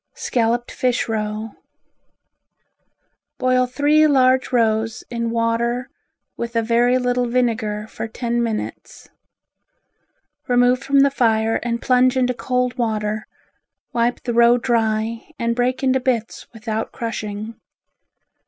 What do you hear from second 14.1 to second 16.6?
the roe dry and break into bits